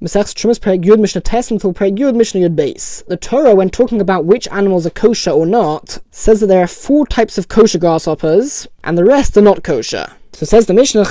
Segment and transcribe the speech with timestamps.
[0.00, 3.04] Yud Mishnah Yud Mishnah Yud.
[3.06, 6.66] The Torah, when talking about which animals are kosher or not, says that there are
[6.66, 10.06] four types of kosher grasshoppers, and the rest are not kosher.
[10.32, 11.02] So says the Mishnah.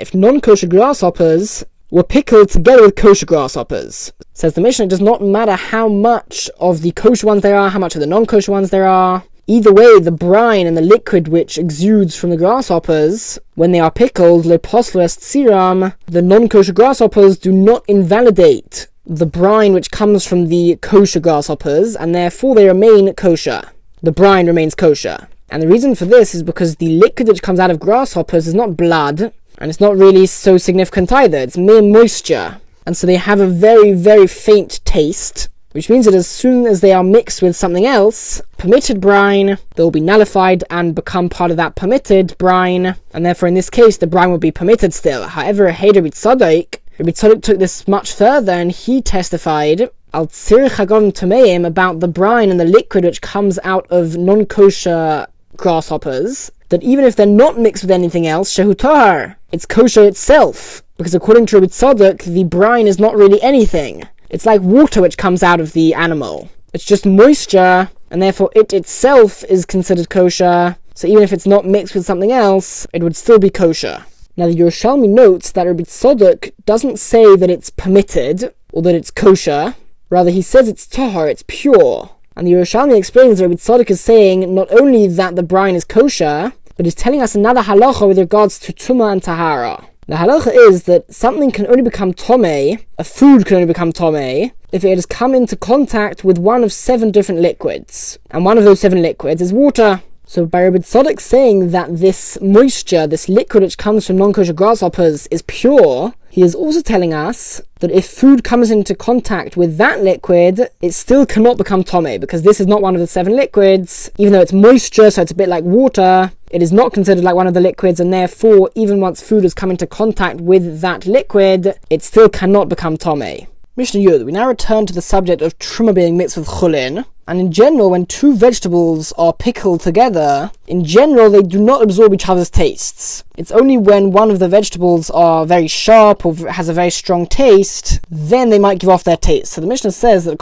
[0.00, 4.12] If non-kosher grasshoppers were pickled together with kosher grasshoppers.
[4.32, 7.70] Says the Mishnah, it does not matter how much of the kosher ones there are,
[7.70, 9.22] how much of the non-kosher ones there are.
[9.46, 13.90] Either way, the brine and the liquid which exudes from the grasshoppers, when they are
[13.90, 20.76] pickled, leposlerest siram, the non-kosher grasshoppers do not invalidate the brine which comes from the
[20.80, 23.62] kosher grasshoppers, and therefore they remain kosher.
[24.00, 25.28] The brine remains kosher.
[25.50, 28.54] And the reason for this is because the liquid which comes out of grasshoppers is
[28.54, 31.38] not blood, and it's not really so significant either.
[31.38, 32.60] It's mere moisture.
[32.86, 36.80] And so they have a very, very faint taste, which means that as soon as
[36.80, 41.56] they are mixed with something else, permitted brine, they'll be nullified and become part of
[41.56, 45.26] that permitted brine, and therefore in this case the brine will be permitted still.
[45.28, 52.10] However, Heder Tzadok, Rabbi Tzadok took this much further and he testified al about the
[52.12, 57.58] brine and the liquid which comes out of non-kosher grasshoppers, that even if they're not
[57.58, 60.82] mixed with anything else, shehu it's kosher itself.
[60.98, 64.04] Because according to Rabbi Tzadok, the brine is not really anything.
[64.32, 66.48] It's like water which comes out of the animal.
[66.72, 70.76] It's just moisture, and therefore it itself is considered kosher.
[70.94, 74.06] So even if it's not mixed with something else, it would still be kosher.
[74.38, 79.10] Now the Yerushalmi notes that Rabbi Tzadok doesn't say that it's permitted or that it's
[79.10, 79.74] kosher.
[80.08, 82.10] Rather, he says it's tahar, it's pure.
[82.34, 85.84] And the Yerushalmi explains that Rabbi Tzadok is saying not only that the brine is
[85.84, 89.88] kosher, but he's telling us another halacha with regards to tuma and tahara.
[90.08, 94.50] The halacha is that something can only become tome, a food can only become tome,
[94.72, 98.18] if it has come into contact with one of seven different liquids.
[98.32, 100.02] And one of those seven liquids is water.
[100.26, 105.28] So by Rabbi Tzadok saying that this moisture, this liquid which comes from non-kosher grasshoppers
[105.28, 110.02] is pure, he is also telling us that if food comes into contact with that
[110.02, 114.10] liquid, it still cannot become tome because this is not one of the seven liquids.
[114.18, 117.34] Even though it's moisture, so it's a bit like water, it is not considered like
[117.34, 121.06] one of the liquids, and therefore, even once food has come into contact with that
[121.06, 123.46] liquid, it still cannot become tome.
[123.74, 127.06] Mishnah Yud, we now return to the subject of truma being mixed with chulin.
[127.26, 132.12] And in general, when two vegetables are pickled together, in general, they do not absorb
[132.12, 133.24] each other's tastes.
[133.38, 137.26] It's only when one of the vegetables are very sharp or has a very strong
[137.26, 139.52] taste, then they might give off their taste.
[139.52, 140.36] So the Mishnah says that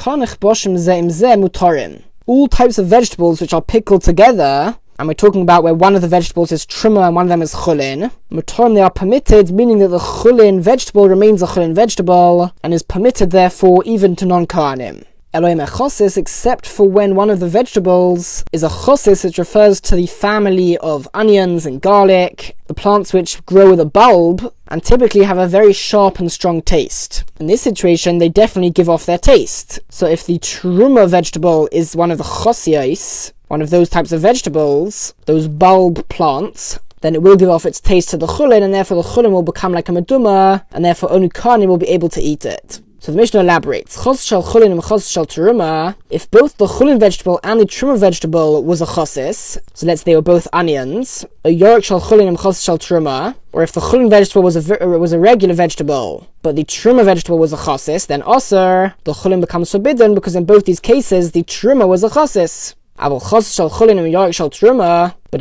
[2.26, 6.02] all types of vegetables which are pickled together and we're talking about where one of
[6.02, 8.12] the vegetables is truma and one of them is chulin.
[8.30, 12.82] Mutorim they are permitted, meaning that the chulin vegetable remains a chulin vegetable and is
[12.82, 15.02] permitted therefore even to non-kohanim.
[15.32, 19.96] Elohim chosis, except for when one of the vegetables is a chosis, which refers to
[19.96, 25.22] the family of onions and garlic, the plants which grow with a bulb, and typically
[25.22, 27.24] have a very sharp and strong taste.
[27.38, 29.78] In this situation, they definitely give off their taste.
[29.88, 34.20] So if the truma vegetable is one of the chosios, one of those types of
[34.20, 38.72] vegetables, those bulb plants, then it will give off its taste to the chulin, and
[38.72, 42.08] therefore the chulin will become like a meduma, and therefore only Kani will be able
[42.10, 42.80] to eat it.
[43.00, 47.40] So the Mishnah elaborates, Chos chulin and chos shal teruma, if both the chulin vegetable
[47.42, 51.50] and the truma vegetable was a chosis, so let's say they were both onions, a
[51.50, 55.12] york chulin and chos shal teruma, or if the chulin vegetable was a, uh, was
[55.12, 59.72] a regular vegetable, but the truma vegetable was a chosis, then also the chulin becomes
[59.72, 62.74] forbidden because in both these cases the truma was a chosis.
[63.00, 63.12] But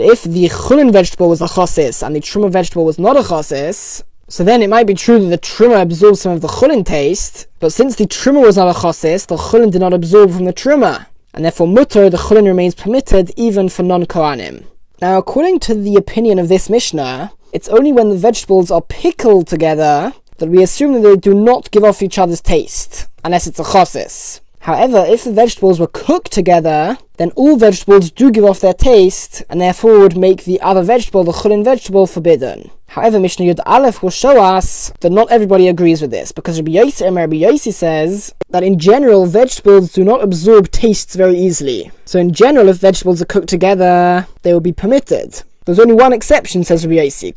[0.01, 4.01] if the chulin vegetable was a chosis and the truma vegetable was not a chosis,
[4.29, 7.47] so then it might be true that the truma absorbs some of the chulin taste,
[7.59, 10.53] but since the truma was not a chosis, the chulin did not absorb from the
[10.53, 14.63] truma, and therefore mutter, the chulin remains permitted even for non-kohanim.
[15.01, 19.47] Now, according to the opinion of this Mishnah, it's only when the vegetables are pickled
[19.47, 23.59] together that we assume that they do not give off each other's taste, unless it's
[23.59, 24.39] a chosis.
[24.59, 29.43] However, if the vegetables were cooked together, then all vegetables do give off their taste,
[29.49, 32.69] and therefore would make the other vegetable, the chulin vegetable, forbidden.
[32.87, 36.71] However, Mishnah Yud Aleph will show us that not everybody agrees with this, because Rabbi
[36.73, 41.91] Yossi and Rabbi Yossi says that in general, vegetables do not absorb tastes very easily.
[42.05, 45.43] So in general, if vegetables are cooked together, they will be permitted.
[45.65, 47.31] There's only one exception, says Rabbi Yossi.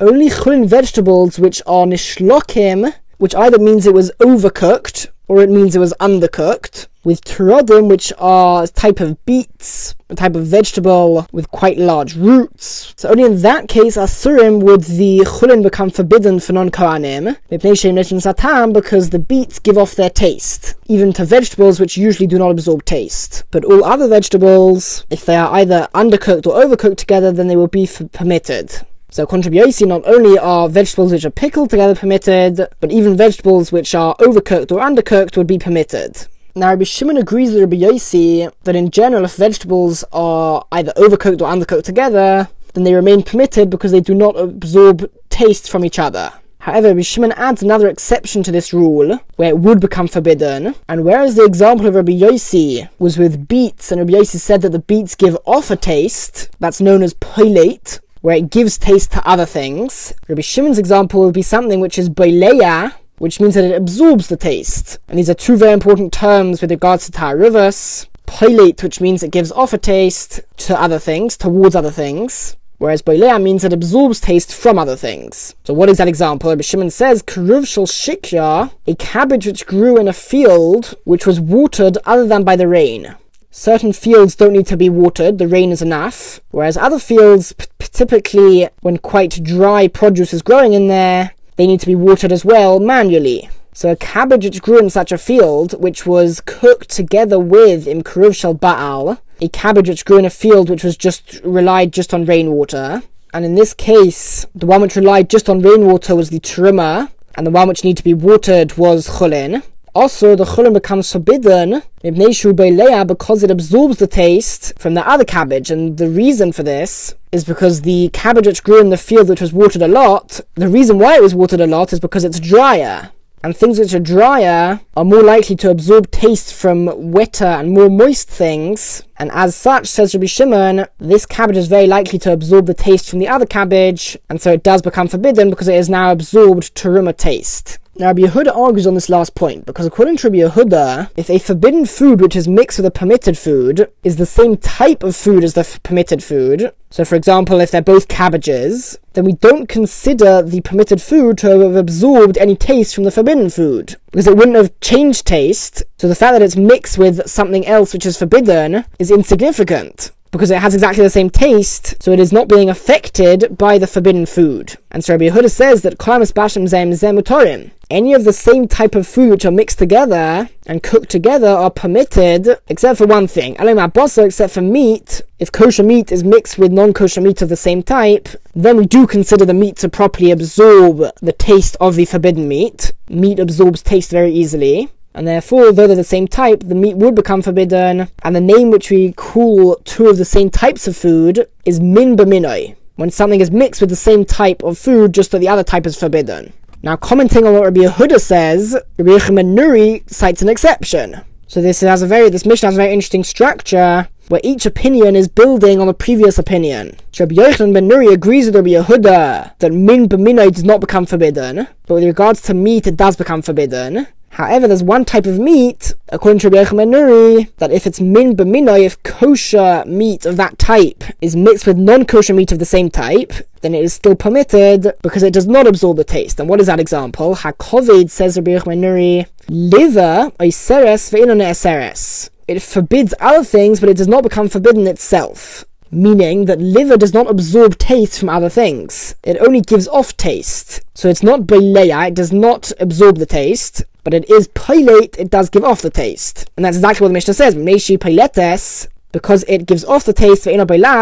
[0.00, 5.74] Only chulin vegetables which are nishlokim which either means it was overcooked or it means
[5.74, 11.26] it was undercooked, with terodim, which are a type of beets, a type of vegetable
[11.32, 12.94] with quite large roots.
[12.96, 19.18] So only in that case, asurim would the chulin become forbidden for non-kohanim, because the
[19.18, 23.44] beets give off their taste, even to vegetables which usually do not absorb taste.
[23.50, 27.66] But all other vegetables, if they are either undercooked or overcooked together, then they will
[27.68, 28.85] be permitted.
[29.10, 33.94] So to not only are vegetables which are pickled together permitted, but even vegetables which
[33.94, 36.26] are overcooked or undercooked would be permitted.
[36.54, 41.42] Now, Rabbi Shimon agrees with Rabbi Yossi that in general, if vegetables are either overcooked
[41.42, 45.98] or undercooked together, then they remain permitted because they do not absorb taste from each
[45.98, 46.32] other.
[46.58, 51.04] However, Rabbi Shimon adds another exception to this rule, where it would become forbidden, and
[51.04, 54.80] whereas the example of Rabbi Yossi was with beets, and Rabbi Yossi said that the
[54.80, 59.46] beets give off a taste, that's known as pilate, where it gives taste to other
[59.46, 64.26] things, Rabbi Shimon's example would be something which is boileya, which means that it absorbs
[64.26, 64.98] the taste.
[65.06, 68.08] And these are two very important terms with regards to ta'aruvas.
[68.26, 73.00] Pilate, which means it gives off a taste to other things, towards other things, whereas
[73.00, 75.54] boilea means it absorbs taste from other things.
[75.62, 76.50] So what is that example?
[76.50, 81.96] Rabbi Shimon says, shel shikya, a cabbage which grew in a field which was watered
[82.04, 83.14] other than by the rain.
[83.58, 87.64] Certain fields don't need to be watered, the rain is enough, whereas other fields, p-
[87.90, 92.44] typically when quite dry produce is growing in there, they need to be watered as
[92.44, 93.48] well manually.
[93.72, 98.36] So a cabbage which grew in such a field, which was cooked together with imkruv
[98.36, 102.26] shel baal, a cabbage which grew in a field which was just relied just on
[102.26, 107.10] rainwater, and in this case, the one which relied just on rainwater was the truma,
[107.34, 109.62] and the one which needed to be watered was chulin.
[109.96, 115.96] Also, the chulin becomes forbidden because it absorbs the taste from the other cabbage, and
[115.96, 119.54] the reason for this is because the cabbage which grew in the field which was
[119.54, 123.10] watered a lot, the reason why it was watered a lot is because it's drier.
[123.42, 127.88] And things which are drier are more likely to absorb taste from wetter and more
[127.88, 129.02] moist things.
[129.18, 133.08] And as such, says Rabbi Shimon, this cabbage is very likely to absorb the taste
[133.08, 136.74] from the other cabbage, and so it does become forbidden because it has now absorbed
[136.74, 137.78] teruma taste.
[137.98, 141.38] Now, Rabbi Yehuda argues on this last point because, according to Rabbi Yehuda, if a
[141.38, 145.42] forbidden food which is mixed with a permitted food is the same type of food
[145.42, 149.66] as the f- permitted food, so for example, if they're both cabbages, then we don't
[149.66, 154.36] consider the permitted food to have absorbed any taste from the forbidden food because it
[154.36, 155.82] wouldn't have changed taste.
[155.96, 160.50] So the fact that it's mixed with something else which is forbidden is insignificant because
[160.50, 164.26] it has exactly the same taste, so it is not being affected by the forbidden
[164.26, 164.76] food.
[164.90, 167.70] And so Rabbi Yehuda says that zem zemutorim.
[167.88, 171.70] Any of the same type of food which are mixed together and cooked together are
[171.70, 173.54] permitted, except for one thing.
[173.56, 175.22] Alema bosa, except for meat.
[175.38, 179.06] If kosher meat is mixed with non-kosher meat of the same type, then we do
[179.06, 182.92] consider the meat to properly absorb the taste of the forbidden meat.
[183.08, 187.14] Meat absorbs taste very easily and therefore, though they're the same type, the meat would
[187.14, 191.48] become forbidden, and the name which we call two of the same types of food
[191.64, 195.38] is min b'minoi, when something is mixed with the same type of food, just that
[195.38, 196.52] the other type is forbidden.
[196.82, 201.22] Now, commenting on what Rabbi Yehuda says, Rabbi Yochanan Nuri cites an exception.
[201.46, 205.16] So this has a very, this Mishnah has a very interesting structure, where each opinion
[205.16, 206.94] is building on a previous opinion.
[207.12, 211.06] So Rabbi Yochanan ben Nuri agrees with Rabbi Yehuda that min b'minoi does not become
[211.06, 214.08] forbidden, but with regards to meat, it does become forbidden.
[214.36, 218.36] However, there's one type of meat, according to Rabbi Yochanan Nuri, that if it's min
[218.36, 222.90] b'minoi, if kosher meat of that type is mixed with non-kosher meat of the same
[222.90, 226.38] type, then it is still permitted because it does not absorb the taste.
[226.38, 227.34] And what is that example?
[227.34, 232.28] Hakovid says Rabbi Yochanan Nuri, liver oiseres ve'inon eseres.
[232.46, 237.14] It forbids other things, but it does not become forbidden itself meaning that liver does
[237.14, 239.14] not absorb taste from other things.
[239.22, 240.82] It only gives off taste.
[240.94, 245.30] So it's not boileya, it does not absorb the taste, but it is pilate, it
[245.30, 246.48] does give off the taste.
[246.56, 250.44] And that's exactly what the Mishnah says, Meshi piletes, because it gives off the taste
[250.44, 250.52] for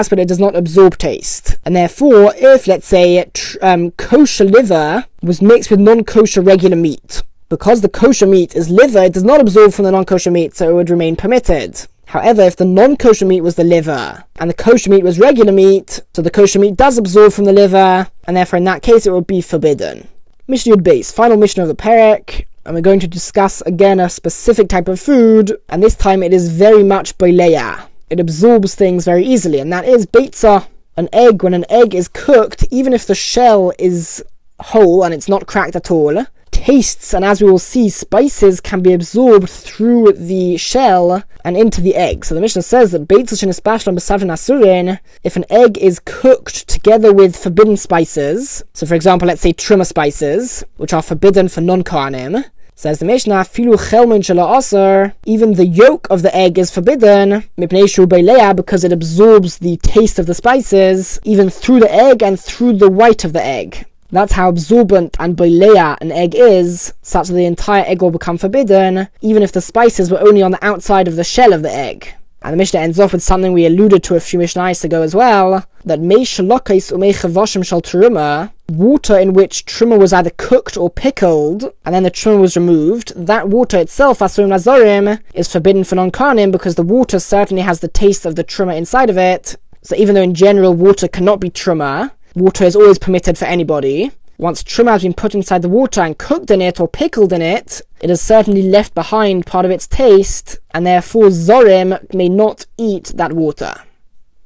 [0.08, 1.58] but it does not absorb taste.
[1.66, 3.30] And therefore, if, let's say,
[3.60, 9.00] um, kosher liver was mixed with non-kosher regular meat, because the kosher meat is liver,
[9.00, 11.86] it does not absorb from the non-kosher meat, so it would remain permitted.
[12.06, 16.00] However, if the non-kosher meat was the liver, and the kosher meat was regular meat,
[16.14, 19.12] so the kosher meat does absorb from the liver, and therefore in that case it
[19.12, 20.08] would be forbidden.
[20.48, 24.68] Mishnah base, final Mishnah of the Perek, and we're going to discuss again a specific
[24.68, 27.86] type of food, and this time it is very much boileya.
[28.10, 30.66] It absorbs things very easily, and that is beitza,
[30.96, 31.42] an egg.
[31.42, 34.24] When an egg is cooked, even if the shell is
[34.60, 38.80] whole and it's not cracked at all, tastes, and as we will see, spices can
[38.80, 42.24] be absorbed through the shell and into the egg.
[42.24, 47.12] So the Mishnah says that Beitzelshin Espashlan Besavin Asurin, if an egg is cooked together
[47.12, 52.44] with forbidden spices, so for example, let's say truma spices, which are forbidden for non-kohanim,
[52.76, 54.20] Says the Mishnah, Filu chelmen
[54.58, 60.26] aser, even the yolk of the egg is forbidden, because it absorbs the taste of
[60.26, 63.86] the spices, even through the egg and through the white of the egg.
[64.10, 68.38] That's how absorbent and boilea an egg is, such that the entire egg will become
[68.38, 71.72] forbidden, even if the spices were only on the outside of the shell of the
[71.72, 72.14] egg.
[72.44, 75.14] And the Mishnah ends off with something we alluded to a few Mishnahs ago as
[75.14, 80.76] well, that mei shalokais umei chavashim shal truma, water in which truma was either cooked
[80.76, 85.84] or pickled, and then the truma was removed, that water itself, asurim nazarim, is forbidden
[85.84, 89.56] for non-kohanim because the water certainly has the taste of the truma inside of it.
[89.82, 94.12] So even though in general water cannot be truma, water is always permitted for anybody.
[94.38, 97.40] Once truma has been put inside the water and cooked in it or pickled in
[97.40, 102.66] it, it has certainly left behind part of its taste, and therefore zorim may not
[102.76, 103.74] eat that water.